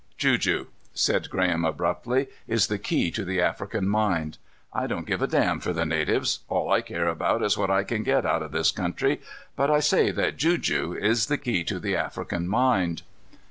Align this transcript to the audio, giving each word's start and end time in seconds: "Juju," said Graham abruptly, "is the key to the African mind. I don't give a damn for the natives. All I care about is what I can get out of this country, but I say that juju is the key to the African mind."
"Juju," 0.17 0.65
said 0.95 1.29
Graham 1.29 1.63
abruptly, 1.63 2.25
"is 2.47 2.65
the 2.69 2.79
key 2.79 3.11
to 3.11 3.23
the 3.23 3.39
African 3.39 3.87
mind. 3.87 4.39
I 4.73 4.87
don't 4.87 5.05
give 5.05 5.21
a 5.21 5.27
damn 5.27 5.59
for 5.59 5.73
the 5.73 5.85
natives. 5.85 6.39
All 6.49 6.71
I 6.71 6.81
care 6.81 7.07
about 7.07 7.43
is 7.43 7.55
what 7.55 7.69
I 7.69 7.83
can 7.83 8.01
get 8.01 8.25
out 8.25 8.41
of 8.41 8.51
this 8.51 8.71
country, 8.71 9.21
but 9.55 9.69
I 9.69 9.79
say 9.79 10.09
that 10.09 10.37
juju 10.37 10.93
is 10.99 11.27
the 11.27 11.37
key 11.37 11.63
to 11.65 11.77
the 11.79 11.95
African 11.95 12.47
mind." 12.47 13.03